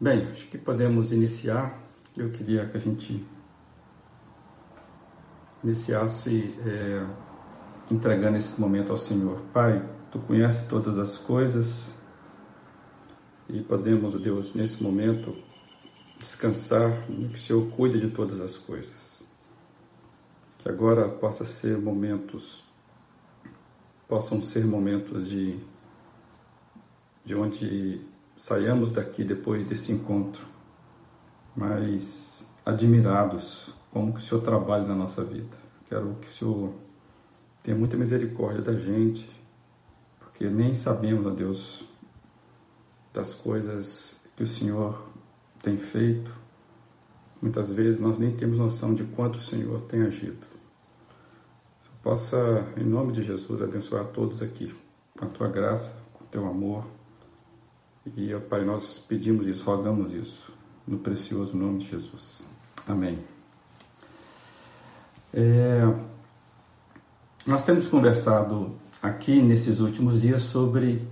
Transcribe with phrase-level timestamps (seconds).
[0.00, 1.78] Bem, acho que podemos iniciar.
[2.16, 3.22] Eu queria que a gente
[5.62, 7.06] iniciasse é,
[7.90, 9.42] entregando esse momento ao Senhor.
[9.52, 11.94] Pai, Tu conheces todas as coisas
[13.48, 15.36] e podemos, Deus, nesse momento
[16.18, 19.22] descansar no que o Senhor cuida de todas as coisas.
[20.58, 22.64] Que agora possa ser momentos,
[24.08, 25.60] possam ser momentos de,
[27.24, 28.00] de onde
[28.40, 30.46] saiamos daqui depois desse encontro,
[31.54, 35.58] mas admirados como que o Senhor trabalha na nossa vida.
[35.84, 36.72] Quero que o Senhor
[37.62, 39.30] tenha muita misericórdia da gente,
[40.18, 41.84] porque nem sabemos, ó Deus,
[43.12, 45.06] das coisas que o Senhor
[45.62, 46.32] tem feito.
[47.42, 50.46] Muitas vezes nós nem temos noção de quanto o Senhor tem agido.
[52.02, 54.74] Possa, em nome de Jesus, abençoar todos aqui,
[55.18, 56.99] com a tua graça, com o teu amor
[58.06, 60.52] e, ó Pai, nós pedimos isso, rogamos isso,
[60.86, 62.48] no precioso nome de Jesus.
[62.86, 63.18] Amém.
[65.32, 65.82] É,
[67.46, 71.06] nós temos conversado aqui nesses últimos dias sobre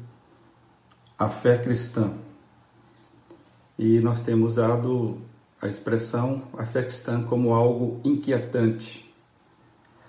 [1.18, 2.12] a fé cristã.
[3.78, 5.20] E nós temos usado
[5.60, 9.12] a expressão a fé cristã como algo inquietante,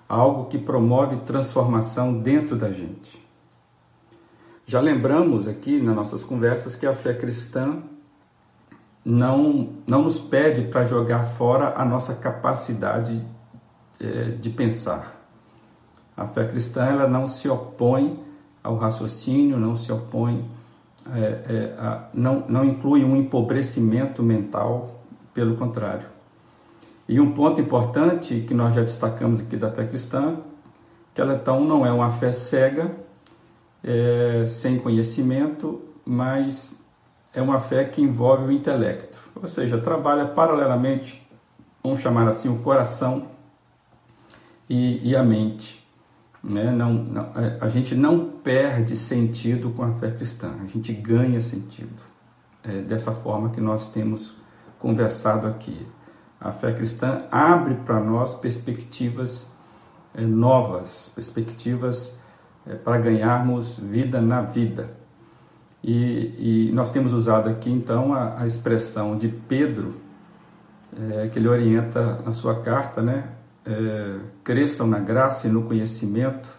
[0.08, 3.20] algo que promove transformação dentro da gente.
[4.70, 7.78] Já lembramos aqui nas nossas conversas que a fé cristã
[9.04, 13.26] não, não nos pede para jogar fora a nossa capacidade
[13.98, 15.26] é, de pensar.
[16.16, 18.24] A fé cristã ela não se opõe
[18.62, 20.48] ao raciocínio, não se opõe,
[21.16, 25.02] é, é, a, não, não inclui um empobrecimento mental,
[25.34, 26.06] pelo contrário.
[27.08, 30.36] E um ponto importante que nós já destacamos aqui da fé cristã,
[31.12, 33.09] que ela então não é uma fé cega,
[33.82, 36.74] é, sem conhecimento, mas
[37.34, 41.26] é uma fé que envolve o intelecto, ou seja, trabalha paralelamente,
[41.82, 43.28] vamos chamar assim, o coração
[44.68, 45.80] e, e a mente.
[46.42, 46.70] Né?
[46.70, 51.40] Não, não, é, a gente não perde sentido com a fé cristã, a gente ganha
[51.40, 52.02] sentido.
[52.62, 54.34] É dessa forma que nós temos
[54.78, 55.86] conversado aqui.
[56.40, 59.46] A fé cristã abre para nós perspectivas
[60.14, 62.18] é, novas, perspectivas
[62.70, 64.90] é, para ganharmos vida na vida.
[65.82, 69.94] E, e, nós temos usado aqui então a, a expressão de Pedro,
[70.96, 73.28] é, que ele orienta na sua carta, né?
[73.64, 76.56] É, cresçam na graça e no conhecimento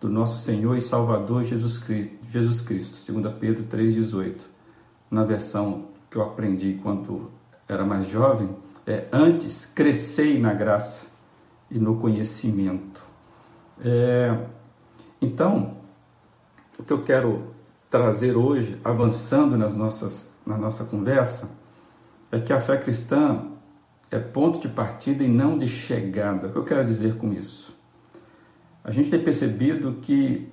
[0.00, 4.42] do nosso Senhor e Salvador Jesus Cristo, Jesus Cristo 2 Pedro 3,18.
[5.10, 7.30] Na versão que eu aprendi enquanto
[7.68, 8.48] era mais jovem,
[8.86, 11.06] é antes crescei na graça
[11.70, 13.04] e no conhecimento.
[13.84, 14.36] É,
[15.22, 15.76] então,
[16.78, 17.54] o que eu quero
[17.88, 21.50] trazer hoje, avançando nas nossas, na nossa conversa,
[22.32, 23.46] é que a fé cristã
[24.10, 26.48] é ponto de partida e não de chegada.
[26.48, 27.72] O que eu quero dizer com isso?
[28.82, 30.48] A gente tem percebido que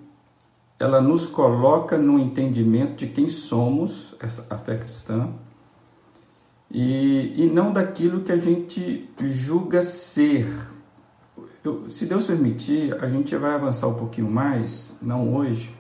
[0.78, 5.34] ela nos coloca no entendimento de quem somos, essa, a fé cristã,
[6.72, 10.48] e, e não daquilo que a gente julga ser
[11.64, 15.76] eu, se Deus permitir, a gente vai avançar um pouquinho mais, não hoje,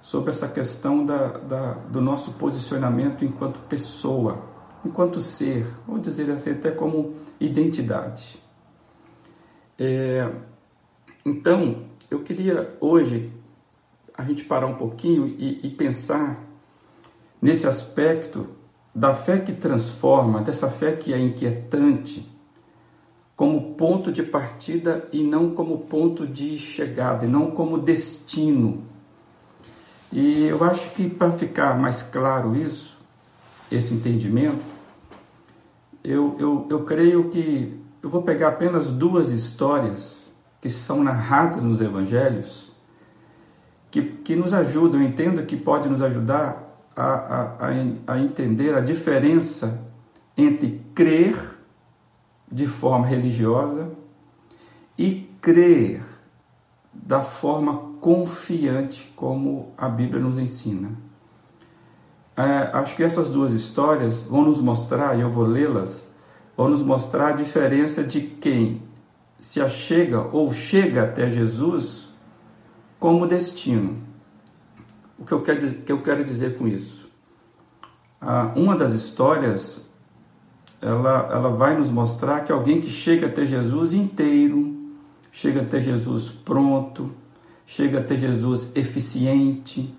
[0.00, 4.42] sobre essa questão da, da, do nosso posicionamento enquanto pessoa,
[4.84, 8.38] enquanto ser, vou dizer assim, até como identidade.
[9.78, 10.30] É,
[11.24, 13.32] então, eu queria hoje
[14.16, 16.44] a gente parar um pouquinho e, e pensar
[17.42, 18.48] nesse aspecto
[18.94, 22.30] da fé que transforma, dessa fé que é inquietante,
[23.36, 28.84] como ponto de partida e não como ponto de chegada, e não como destino.
[30.12, 32.98] E eu acho que para ficar mais claro isso,
[33.70, 34.62] esse entendimento,
[36.04, 41.80] eu, eu, eu creio que eu vou pegar apenas duas histórias que são narradas nos
[41.80, 42.72] evangelhos,
[43.90, 46.62] que, que nos ajudam, eu entendo que pode nos ajudar
[46.94, 49.80] a, a, a, a entender a diferença
[50.36, 51.53] entre crer
[52.54, 53.90] de forma religiosa
[54.96, 56.04] e crer
[56.92, 60.92] da forma confiante como a Bíblia nos ensina.
[62.36, 66.08] É, acho que essas duas histórias vão nos mostrar, e eu vou lê-las,
[66.56, 68.80] vão nos mostrar a diferença de quem
[69.40, 72.10] se achega ou chega até Jesus
[73.00, 74.00] como destino.
[75.18, 77.10] O que eu quero, que eu quero dizer com isso?
[78.20, 79.83] Ah, uma das histórias
[80.84, 84.76] ela, ela vai nos mostrar que alguém que chega até Jesus inteiro,
[85.32, 87.10] chega até Jesus pronto,
[87.64, 89.94] chega até Jesus eficiente,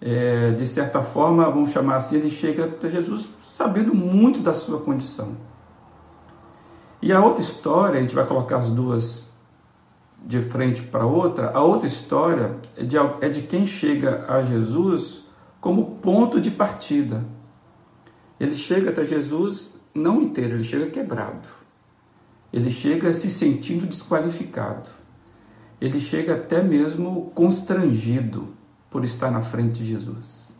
[0.00, 4.80] é, de certa forma, vamos chamar assim, ele chega para Jesus sabendo muito da sua
[4.80, 5.36] condição.
[7.00, 9.30] E a outra história, a gente vai colocar as duas
[10.24, 15.26] de frente para outra, a outra história é de, é de quem chega a Jesus
[15.60, 17.24] como ponto de partida.
[18.40, 21.48] Ele chega até Jesus não inteiro, ele chega quebrado.
[22.52, 24.88] Ele chega se sentindo desqualificado.
[25.80, 28.48] Ele chega até mesmo constrangido
[28.90, 30.54] por estar na frente de Jesus.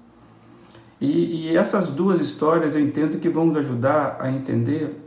[1.00, 5.00] E, e essas duas histórias eu entendo que vão nos ajudar a entender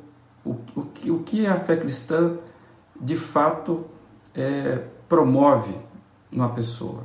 [0.43, 2.37] o, o, o que a fé cristã
[2.99, 3.85] de fato
[4.33, 5.75] é, promove
[6.31, 7.03] numa pessoa.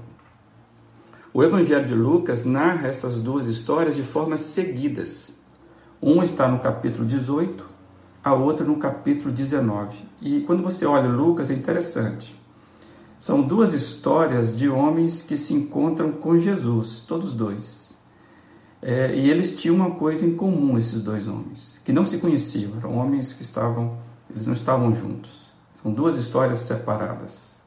[1.32, 5.32] O Evangelho de Lucas narra essas duas histórias de formas seguidas.
[6.02, 7.66] Um está no capítulo 18,
[8.24, 9.98] a outra no capítulo 19.
[10.22, 12.34] E quando você olha Lucas é interessante.
[13.18, 17.94] São duas histórias de homens que se encontram com Jesus, todos dois.
[18.80, 22.78] É, e eles tinham uma coisa em comum, esses dois homens, que não se conheciam,
[22.78, 23.98] eram homens que estavam,
[24.30, 25.50] eles não estavam juntos.
[25.82, 27.60] São duas histórias separadas.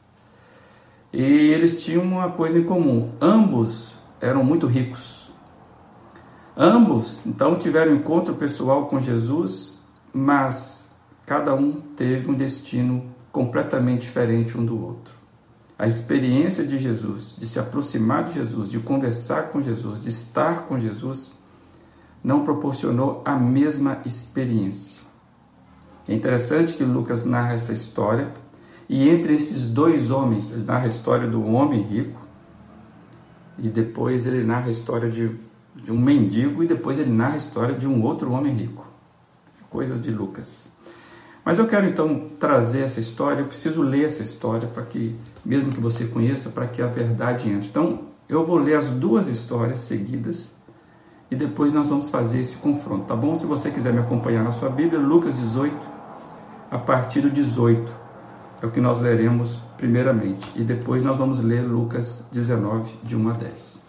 [1.14, 5.23] E eles tinham uma coisa em comum: ambos eram muito ricos.
[6.56, 9.80] Ambos, então, tiveram encontro pessoal com Jesus,
[10.14, 10.90] mas
[11.26, 15.14] cada um teve um destino completamente diferente um do outro.
[15.78, 20.68] A experiência de Jesus, de se aproximar de Jesus, de conversar com Jesus, de estar
[20.68, 21.34] com Jesus,
[22.24, 25.02] não proporcionou a mesma experiência.
[26.08, 28.32] É interessante que Lucas narra essa história
[28.88, 32.22] e entre esses dois homens, ele narra a história do homem rico
[33.58, 35.36] e depois ele narra a história de,
[35.76, 38.86] de um mendigo e depois ele narra a história de um outro homem rico.
[39.70, 40.68] Coisas de Lucas.
[41.44, 45.72] Mas eu quero então trazer essa história, eu preciso ler essa história para que, mesmo
[45.72, 47.68] que você conheça, para que a verdade entre.
[47.68, 50.54] Então, eu vou ler as duas histórias seguidas
[51.30, 53.36] e depois nós vamos fazer esse confronto, tá bom?
[53.36, 55.88] Se você quiser me acompanhar na sua Bíblia, Lucas 18,
[56.72, 57.94] a partir do 18,
[58.62, 63.30] é o que nós leremos primeiramente, e depois nós vamos ler Lucas 19, de 1
[63.30, 63.83] a 10.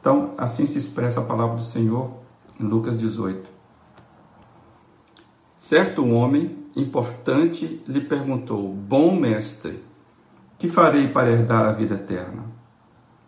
[0.00, 2.10] Então, assim se expressa a palavra do Senhor
[2.58, 3.48] em Lucas 18.
[5.56, 9.84] Certo homem importante lhe perguntou: Bom mestre,
[10.58, 12.44] que farei para herdar a vida eterna?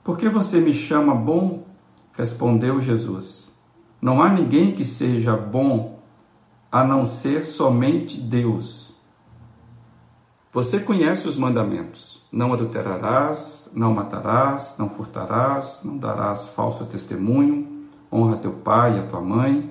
[0.02, 1.66] Por que você me chama bom?
[2.14, 3.52] Respondeu Jesus:
[4.00, 6.00] Não há ninguém que seja bom
[6.70, 8.94] a não ser somente Deus.
[10.52, 18.36] Você conhece os mandamentos: não adulterarás, não matarás, não furtarás, não darás falso testemunho, honra
[18.36, 19.70] teu pai e a tua mãe.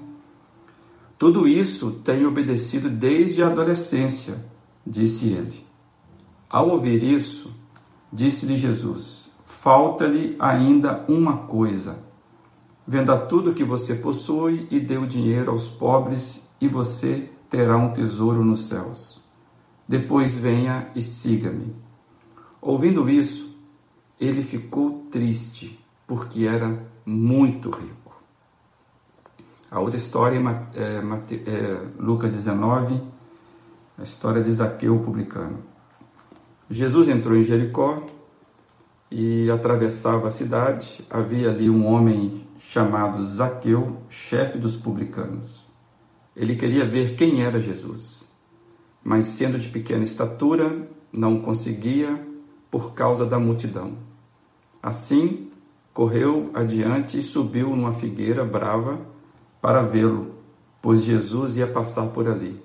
[1.18, 4.46] Tudo isso tenho obedecido desde a adolescência,
[4.86, 5.66] disse ele.
[6.48, 7.52] Ao ouvir isso,
[8.14, 12.12] disse-lhe Jesus: Falta-lhe ainda uma coisa
[12.92, 17.94] Venda tudo que você possui e dê o dinheiro aos pobres, e você terá um
[17.94, 19.24] tesouro nos céus.
[19.88, 21.74] Depois venha e siga-me.
[22.62, 23.58] Ouvindo isso,
[24.20, 28.22] ele ficou triste, porque era muito rico.
[29.72, 30.38] A outra história
[30.76, 33.02] é, é, é Lucas 19,
[33.98, 35.64] a história de Zaqueu publicano.
[36.70, 38.06] Jesus entrou em Jericó
[39.10, 41.04] e atravessava a cidade.
[41.10, 45.66] Havia ali um homem chamado Zaqueu, chefe dos publicanos.
[46.36, 48.30] Ele queria ver quem era Jesus,
[49.04, 52.31] mas sendo de pequena estatura, não conseguia
[52.72, 53.98] por causa da multidão.
[54.82, 55.52] Assim,
[55.94, 59.00] correu adiante e subiu numa figueira brava
[59.62, 60.34] para vê-lo,
[60.82, 62.60] pois Jesus ia passar por ali.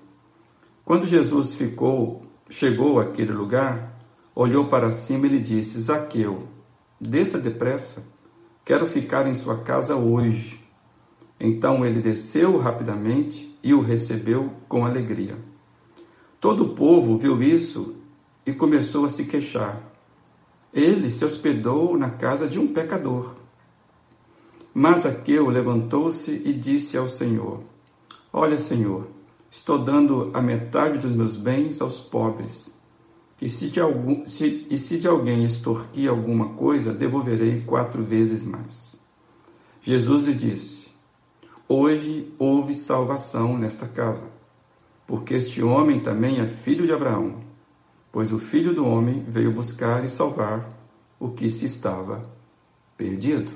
[0.84, 4.00] Quando Jesus ficou, chegou àquele lugar,
[4.34, 6.46] olhou para cima e lhe disse: Zaqueu,
[6.98, 8.16] desça depressa
[8.66, 10.60] Quero ficar em sua casa hoje.
[11.38, 15.38] Então ele desceu rapidamente e o recebeu com alegria.
[16.40, 17.94] Todo o povo viu isso
[18.44, 19.80] e começou a se queixar.
[20.76, 23.34] Ele se hospedou na casa de um pecador.
[24.74, 27.62] Mas Aqueu levantou-se e disse ao Senhor:
[28.30, 29.06] Olha, Senhor,
[29.50, 32.76] estou dando a metade dos meus bens aos pobres.
[33.40, 38.42] E se de, algum, se, e se de alguém extorquir alguma coisa, devolverei quatro vezes
[38.42, 38.96] mais.
[39.80, 40.90] Jesus lhe disse:
[41.66, 44.28] Hoje houve salvação nesta casa,
[45.06, 47.45] porque este homem também é filho de Abraão,
[48.10, 50.68] pois o filho do homem veio buscar e salvar
[51.18, 52.28] o que se estava
[52.96, 53.52] perdido.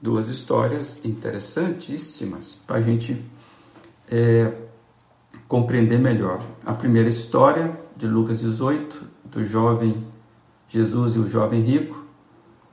[0.00, 3.22] Duas histórias interessantíssimas para a gente
[4.10, 4.52] é,
[5.46, 6.42] compreender melhor.
[6.64, 10.06] A primeira história de Lucas 18, do jovem
[10.68, 12.04] Jesus e o jovem rico.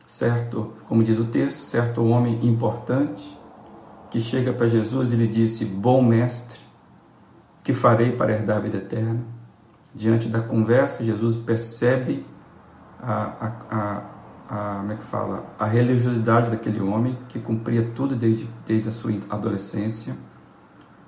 [0.06, 3.38] certo, como diz o texto, certo homem importante
[4.10, 6.60] que chega para Jesus e lhe disse: Bom mestre,
[7.64, 9.37] que farei para herdar a vida eterna?
[9.98, 12.24] Diante da conversa, Jesus percebe
[13.02, 14.04] a, a, a,
[14.48, 15.44] a, como é que fala?
[15.58, 20.16] a religiosidade daquele homem que cumpria tudo desde, desde a sua adolescência.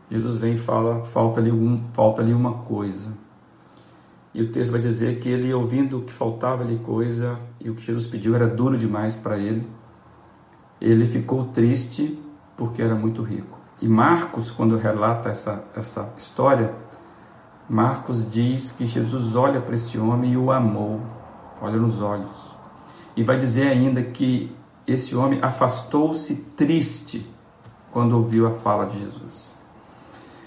[0.10, 3.12] Jesus vem e fala: falta ali, um, falta uma coisa.
[4.34, 7.84] E o texto vai dizer que ele, ouvindo que faltava ali coisa e o que
[7.84, 9.69] Jesus pediu era duro demais para ele,
[10.81, 12.19] ele ficou triste
[12.58, 13.60] porque era muito rico.
[13.79, 16.74] E Marcos, quando relata essa, essa história,
[17.69, 20.99] Marcos diz que Jesus olha para esse homem e o amou,
[21.61, 22.49] olha nos olhos.
[23.15, 24.51] E vai dizer ainda que
[24.88, 27.29] esse homem afastou-se triste
[27.91, 29.53] quando ouviu a fala de Jesus.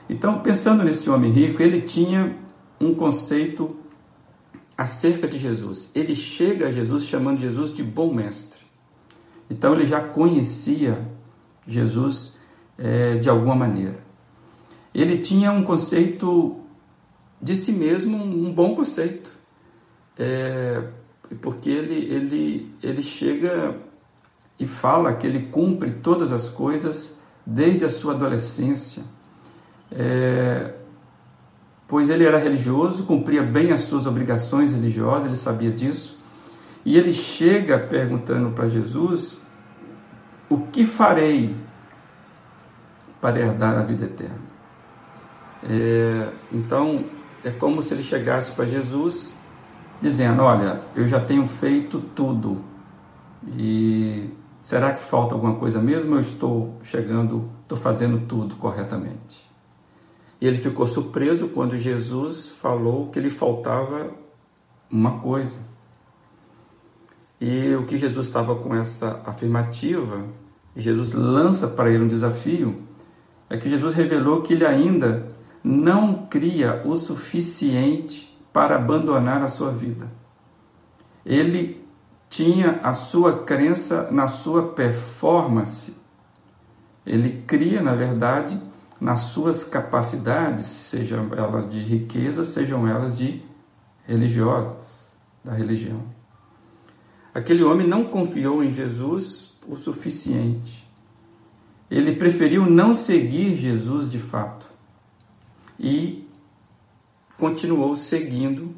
[0.09, 2.37] Então, pensando nesse homem rico, ele tinha
[2.81, 3.77] um conceito
[4.77, 5.91] acerca de Jesus.
[5.95, 8.61] Ele chega a Jesus chamando Jesus de bom mestre.
[9.49, 11.07] Então, ele já conhecia
[11.67, 12.37] Jesus
[12.77, 14.03] é, de alguma maneira.
[14.93, 16.62] Ele tinha um conceito
[17.43, 19.31] de si mesmo, um bom conceito,
[20.17, 20.81] é,
[21.41, 23.75] porque ele, ele, ele chega
[24.61, 29.03] e fala que ele cumpre todas as coisas desde a sua adolescência,
[29.91, 30.73] é,
[31.89, 36.17] pois ele era religioso, cumpria bem as suas obrigações religiosas, ele sabia disso,
[36.85, 39.39] e ele chega perguntando para Jesus:
[40.49, 41.57] O que farei
[43.21, 44.53] para herdar a vida eterna.
[45.69, 47.05] É, então,
[47.45, 49.37] é como se ele chegasse para Jesus
[50.01, 52.63] dizendo: Olha, eu já tenho feito tudo
[53.57, 54.31] e
[54.61, 56.15] será que falta alguma coisa mesmo?
[56.15, 59.51] Eu estou chegando, estou fazendo tudo corretamente.
[60.41, 64.11] E ele ficou surpreso quando Jesus falou que lhe faltava
[64.91, 65.57] uma coisa.
[67.41, 70.25] E o que Jesus estava com essa afirmativa,
[70.77, 72.83] Jesus lança para ele um desafio
[73.53, 75.29] é que Jesus revelou que ele ainda
[75.63, 80.11] não cria o suficiente para abandonar a sua vida.
[81.25, 81.87] Ele
[82.29, 85.95] tinha a sua crença na sua performance.
[87.07, 88.61] Ele cria, na verdade,
[89.01, 93.43] nas suas capacidades, sejam elas de riqueza, sejam elas de
[94.05, 95.13] religiosas,
[95.45, 96.03] da religião.
[97.35, 100.83] Aquele homem não confiou em Jesus o suficiente
[101.93, 104.72] ele preferiu não seguir Jesus de fato
[105.83, 106.29] e
[107.37, 108.73] continuou seguindo,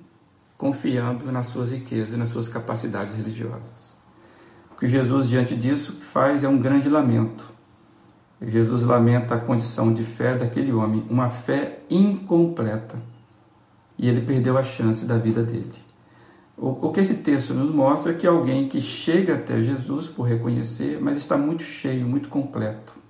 [0.56, 3.94] confiando nas suas riquezas, nas suas capacidades religiosas.
[4.72, 7.52] O que Jesus, diante disso, faz é um grande lamento.
[8.40, 12.98] Jesus lamenta a condição de fé daquele homem, uma fé incompleta.
[13.98, 15.84] E ele perdeu a chance da vida dele.
[16.56, 20.98] O que esse texto nos mostra é que alguém que chega até Jesus por reconhecer,
[21.00, 23.04] mas está muito cheio, muito completo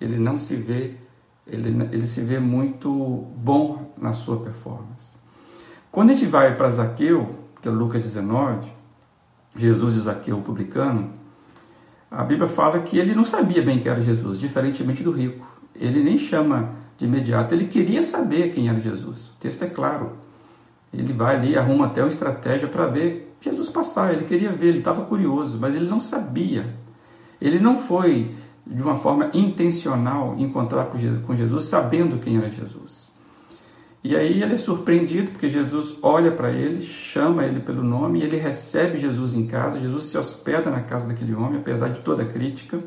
[0.00, 0.94] ele não se vê,
[1.48, 2.90] ele, ele se vê muito
[3.36, 5.08] bom na sua performance.
[5.90, 8.70] Quando a gente vai para Zaqueu, que é Lucas 19,
[9.56, 11.12] Jesus e Zaqueu publicano,
[12.10, 15.46] a Bíblia fala que ele não sabia bem quem era Jesus, diferentemente do rico.
[15.74, 19.28] Ele nem chama de imediato, ele queria saber quem era Jesus.
[19.28, 20.12] O texto é claro.
[20.92, 24.12] Ele vai ali, arruma até uma estratégia para ver Jesus passar.
[24.12, 26.74] Ele queria ver, ele estava curioso, mas ele não sabia.
[27.40, 28.34] Ele não foi
[28.68, 33.08] de uma forma intencional, encontrar com Jesus, sabendo quem era Jesus.
[34.04, 38.36] E aí ele é surpreendido porque Jesus olha para ele, chama ele pelo nome, ele
[38.36, 39.80] recebe Jesus em casa.
[39.80, 42.78] Jesus se hospeda na casa daquele homem, apesar de toda a crítica.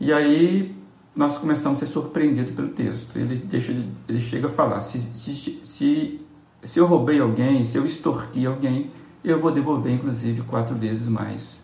[0.00, 0.74] E aí
[1.14, 3.16] nós começamos a ser surpreendidos pelo texto.
[3.18, 3.72] Ele, deixa,
[4.08, 6.20] ele chega a falar: se, se, se,
[6.62, 8.90] se eu roubei alguém, se eu extorqui alguém,
[9.22, 11.60] eu vou devolver inclusive quatro vezes mais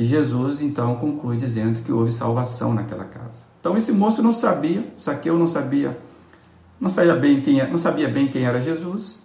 [0.00, 3.44] e Jesus então conclui dizendo que houve salvação naquela casa.
[3.60, 6.00] Então esse moço não sabia, Saqueu não sabia,
[6.80, 9.22] não sabia bem quem, não sabia bem quem era Jesus.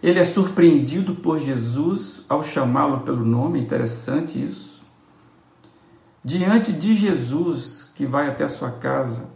[0.00, 4.80] Ele é surpreendido por Jesus ao chamá-lo pelo nome, interessante isso.
[6.22, 9.30] Diante de Jesus que vai até a sua casa,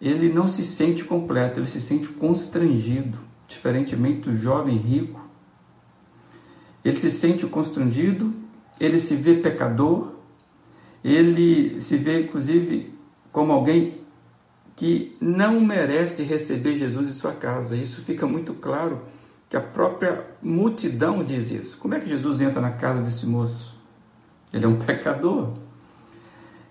[0.00, 5.20] ele não se sente completo, ele se sente constrangido, diferentemente do jovem rico.
[6.84, 8.47] Ele se sente constrangido
[8.80, 10.12] ele se vê pecador,
[11.02, 12.94] ele se vê, inclusive,
[13.32, 13.98] como alguém
[14.76, 17.76] que não merece receber Jesus em sua casa.
[17.76, 19.00] Isso fica muito claro
[19.48, 21.78] que a própria multidão diz isso.
[21.78, 23.76] Como é que Jesus entra na casa desse moço?
[24.52, 25.54] Ele é um pecador.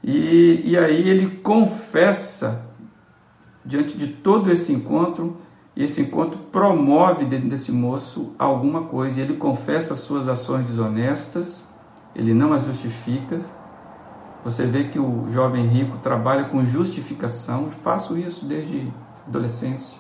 [0.04, 2.66] E, e aí ele confessa,
[3.66, 5.38] diante de todo esse encontro,
[5.76, 9.20] e esse encontro promove dentro desse moço alguma coisa.
[9.20, 11.68] Ele confessa as suas ações desonestas,
[12.18, 13.40] ele não as justifica.
[14.44, 18.92] Você vê que o jovem rico trabalha com justificação, faço isso desde
[19.28, 20.00] adolescência.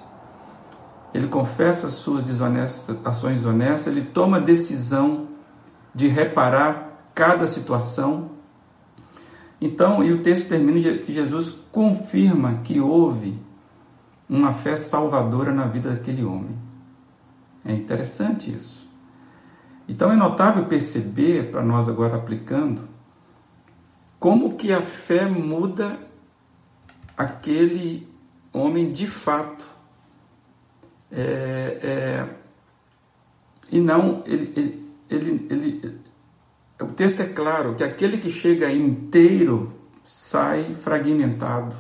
[1.14, 5.28] Ele confessa as suas desonestas, ações desonestas, ele toma a decisão
[5.94, 8.32] de reparar cada situação.
[9.62, 13.40] Então, e o texto termina que Jesus confirma que houve
[14.30, 16.58] uma fé salvadora na vida daquele homem.
[17.64, 18.87] É interessante isso.
[19.88, 22.88] Então é notável perceber, para nós agora aplicando,
[24.20, 25.98] como que a fé muda
[27.16, 28.08] aquele
[28.52, 29.66] homem de fato.
[31.12, 32.30] É, é,
[33.72, 36.00] e não, ele, ele, ele,
[36.82, 41.76] o texto é claro que aquele que chega inteiro sai fragmentado.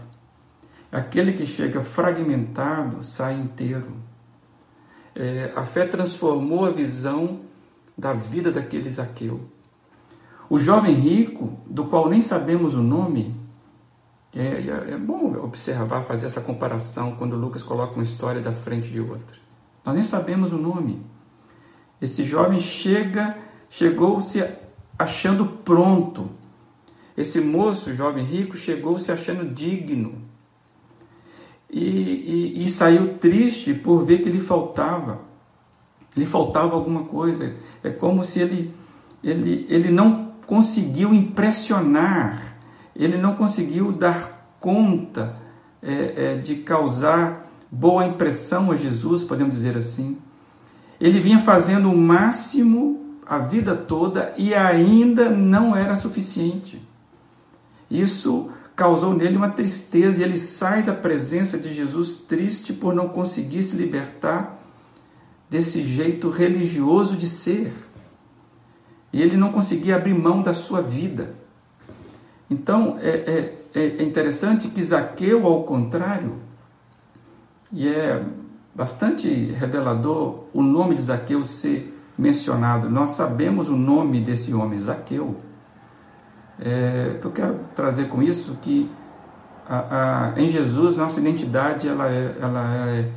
[0.91, 3.91] Aquele que chega fragmentado sai inteiro.
[5.13, 7.41] É, a fé transformou a visão
[7.97, 9.41] da vida daquele Zaqueu.
[10.49, 13.35] O jovem rico, do qual nem sabemos o nome,
[14.35, 18.89] é, é, é, bom observar, fazer essa comparação quando Lucas coloca uma história da frente
[18.91, 19.37] de outra.
[19.83, 21.01] Nós nem sabemos o nome.
[21.99, 23.37] Esse jovem chega,
[23.69, 24.43] chegou-se
[24.97, 26.29] achando pronto.
[27.15, 30.27] Esse moço, jovem rico, chegou se achando digno
[31.69, 31.79] e,
[32.59, 35.26] e, e saiu triste por ver que lhe faltava.
[36.17, 37.53] Lhe faltava alguma coisa.
[37.83, 38.73] É como se ele,
[39.23, 42.57] ele, ele não conseguiu impressionar,
[42.95, 45.35] ele não conseguiu dar conta
[45.81, 50.17] é, é, de causar boa impressão a Jesus, podemos dizer assim.
[50.99, 56.81] Ele vinha fazendo o máximo a vida toda e ainda não era suficiente.
[57.91, 63.07] Isso causou nele uma tristeza e ele sai da presença de Jesus triste por não
[63.09, 64.56] conseguir se libertar
[65.49, 67.73] desse jeito religioso de ser.
[69.11, 71.35] E ele não conseguia abrir mão da sua vida.
[72.49, 76.35] Então é, é, é interessante que Zaqueu, ao contrário,
[77.71, 78.23] e é
[78.73, 82.89] bastante revelador o nome de Zaqueu ser mencionado.
[82.89, 85.35] Nós sabemos o nome desse homem, Zaqueu.
[86.59, 88.89] É, o que eu quero trazer com isso que
[89.67, 93.11] a, a, em Jesus nossa identidade ela é, ela é,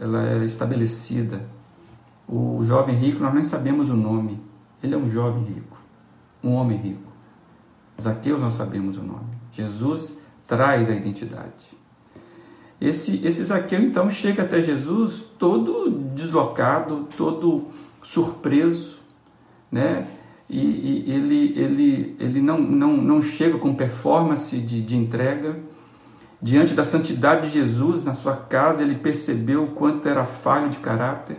[0.00, 1.42] ela é estabelecida.
[2.28, 4.40] O jovem rico nós nem sabemos o nome.
[4.82, 5.78] Ele é um jovem rico,
[6.42, 7.12] um homem rico.
[8.00, 9.36] Zaqueu nós sabemos o nome.
[9.52, 11.72] Jesus traz a identidade.
[12.80, 17.68] Esse, esse Zaqueu então chega até Jesus todo deslocado, todo
[18.02, 18.98] surpreso,
[19.70, 20.06] né?
[20.52, 25.56] e, e ele, ele, ele não, não, não chega com performance de, de entrega.
[26.42, 30.78] Diante da santidade de Jesus na sua casa, ele percebeu o quanto era falho de
[30.78, 31.38] caráter,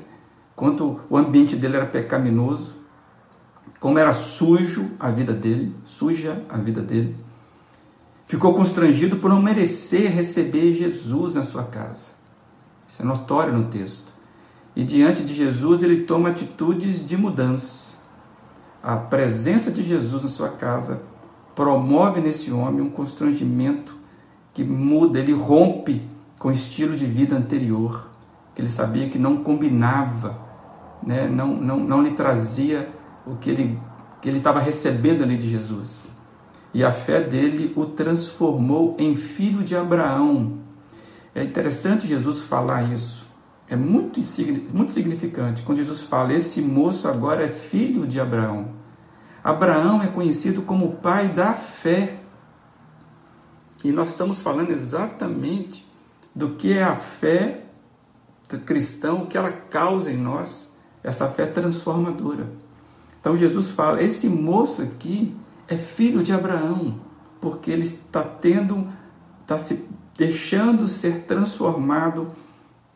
[0.55, 2.75] quanto o ambiente dele era pecaminoso,
[3.79, 7.15] como era sujo a vida dele, suja a vida dele.
[8.25, 12.11] Ficou constrangido por não merecer receber Jesus na sua casa.
[12.87, 14.13] Isso é notório no texto.
[14.75, 17.93] E diante de Jesus, ele toma atitudes de mudança
[18.83, 21.01] a presença de Jesus na sua casa
[21.55, 23.95] promove nesse homem um constrangimento
[24.53, 26.05] que muda, ele rompe
[26.37, 28.09] com o estilo de vida anterior,
[28.53, 30.39] que ele sabia que não combinava,
[31.01, 31.27] né?
[31.27, 32.89] não, não, não lhe trazia
[33.25, 33.79] o que ele
[34.23, 36.07] que ele estava recebendo ali de Jesus.
[36.73, 40.59] E a fé dele o transformou em filho de Abraão.
[41.35, 43.27] É interessante Jesus falar isso.
[43.67, 44.21] É muito,
[44.73, 48.69] muito significante quando Jesus fala: esse moço agora é filho de Abraão.
[49.43, 52.19] Abraão é conhecido como o pai da fé.
[53.83, 55.85] E nós estamos falando exatamente
[56.33, 57.62] do que é a fé
[58.59, 62.47] cristã, o que ela causa em nós, essa fé transformadora.
[63.19, 65.35] Então Jesus fala: esse moço aqui
[65.67, 66.99] é filho de Abraão,
[67.39, 68.87] porque ele está tendo,
[69.41, 69.87] está se
[70.17, 72.31] deixando ser transformado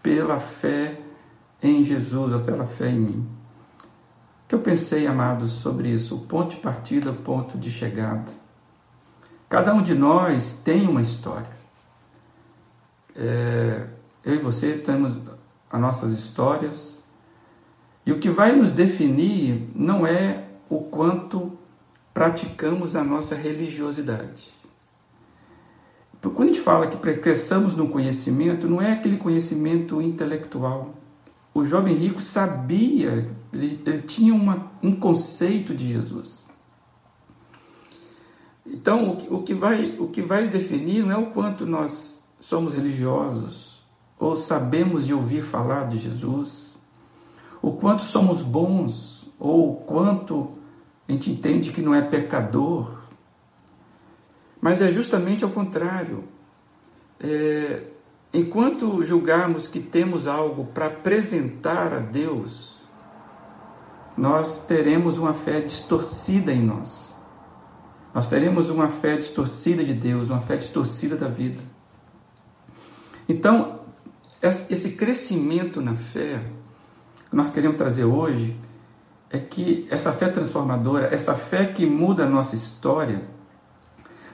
[0.02, 1.00] pela fé
[1.62, 3.28] em Jesus, ou pela fé em mim.
[4.46, 6.16] O que eu pensei, amados, sobre isso?
[6.16, 8.32] O ponto de partida, o ponto de chegada.
[9.50, 11.50] Cada um de nós tem uma história.
[13.16, 13.88] É,
[14.24, 15.18] eu e você temos
[15.72, 17.04] as nossas histórias.
[18.06, 21.58] E o que vai nos definir não é o quanto
[22.14, 24.56] praticamos a nossa religiosidade.
[26.22, 30.96] Quando a gente fala que cresçamos no conhecimento, não é aquele conhecimento intelectual.
[31.54, 36.48] O jovem rico sabia, ele, ele tinha uma, um conceito de Jesus.
[38.66, 42.24] Então, o que, o, que vai, o que vai definir não é o quanto nós
[42.40, 43.77] somos religiosos,
[44.20, 46.78] ou sabemos de ouvir falar de Jesus,
[47.62, 50.58] o quanto somos bons, ou o quanto
[51.08, 53.02] a gente entende que não é pecador.
[54.60, 56.24] Mas é justamente ao contrário.
[57.20, 57.84] É,
[58.34, 62.82] enquanto julgarmos que temos algo para apresentar a Deus,
[64.18, 67.16] nós teremos uma fé distorcida em nós.
[68.14, 71.62] Nós teremos uma fé distorcida de Deus, uma fé distorcida da vida.
[73.30, 73.77] Então,
[74.48, 76.42] esse crescimento na fé
[77.30, 78.58] que nós queremos trazer hoje
[79.30, 83.22] é que essa fé transformadora, essa fé que muda a nossa história,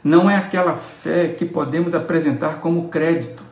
[0.04, 3.44] não é aquela fé que podemos apresentar como crédito.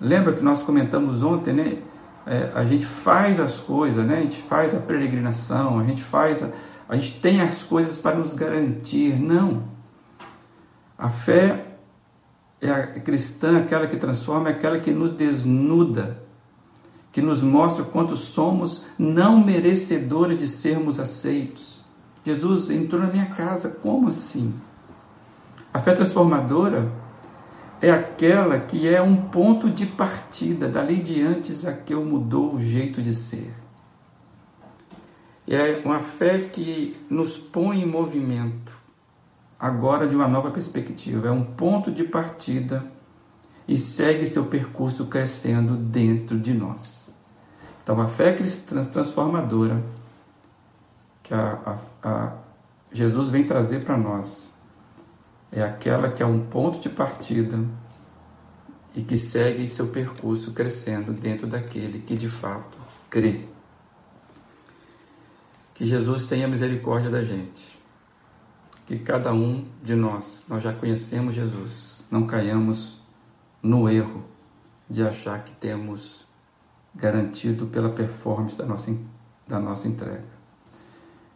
[0.00, 1.78] Lembra que nós comentamos ontem, né?
[2.26, 4.18] É, a gente faz as coisas, né?
[4.18, 6.50] A gente faz a peregrinação, a gente faz, a,
[6.88, 9.18] a gente tem as coisas para nos garantir.
[9.20, 9.64] Não.
[10.96, 11.69] A fé
[12.60, 16.22] é a cristã, aquela que transforma, é aquela que nos desnuda,
[17.10, 21.80] que nos mostra quanto somos não merecedores de sermos aceitos.
[22.24, 24.54] Jesus entrou na minha casa, como assim?
[25.72, 26.92] A fé transformadora
[27.80, 33.14] é aquela que é um ponto de partida, dali diante Zaqueu mudou o jeito de
[33.14, 33.54] ser.
[35.48, 38.72] É uma fé que nos põe em movimento,
[39.60, 41.28] agora de uma nova perspectiva.
[41.28, 42.90] É um ponto de partida
[43.68, 47.14] e segue seu percurso crescendo dentro de nós.
[47.82, 49.82] Então, a fé transformadora
[51.22, 52.32] que a, a, a
[52.90, 54.52] Jesus vem trazer para nós
[55.52, 57.58] é aquela que é um ponto de partida
[58.94, 63.44] e que segue seu percurso crescendo dentro daquele que de fato crê.
[65.74, 67.79] Que Jesus tenha misericórdia da gente
[68.90, 72.98] que cada um de nós, nós já conhecemos Jesus, não caiamos
[73.62, 74.24] no erro
[74.90, 76.26] de achar que temos
[76.92, 78.92] garantido pela performance da nossa,
[79.46, 80.24] da nossa entrega.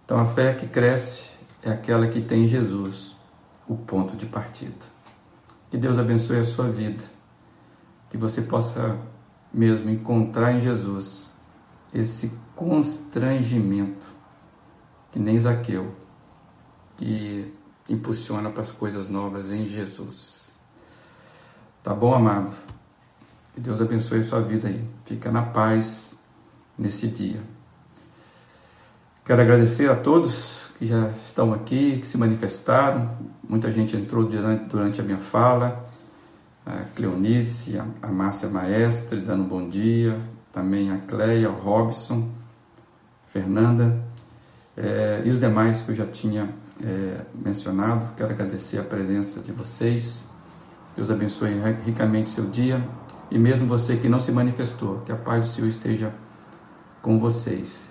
[0.04, 1.30] Então a fé que cresce
[1.62, 3.14] é aquela que tem em Jesus
[3.68, 4.84] o ponto de partida.
[5.70, 7.04] Que Deus abençoe a sua vida,
[8.10, 8.98] que você possa
[9.52, 11.28] mesmo encontrar em Jesus
[11.92, 14.12] esse constrangimento
[15.12, 16.02] que nem Zaqueu
[17.00, 17.52] e
[17.88, 20.52] impulsiona para as coisas novas em Jesus.
[21.82, 22.52] Tá bom, amado?
[23.54, 24.84] Que Deus abençoe a sua vida aí.
[25.04, 26.16] Fica na paz
[26.78, 27.40] nesse dia.
[29.24, 33.16] Quero agradecer a todos que já estão aqui, que se manifestaram.
[33.48, 35.88] Muita gente entrou durante, a minha fala.
[36.66, 40.18] A Cleonice, a, Márcia Maestre, dando um bom dia.
[40.52, 42.30] Também a Cleia, o Robson,
[43.28, 44.02] Fernanda.
[44.76, 46.52] É, e os demais que eu já tinha
[46.82, 48.14] é, mencionado.
[48.16, 50.28] Quero agradecer a presença de vocês.
[50.96, 51.50] Deus abençoe
[51.84, 52.82] ricamente seu dia.
[53.30, 56.14] E mesmo você que não se manifestou, que a paz do Senhor esteja
[57.02, 57.84] com vocês.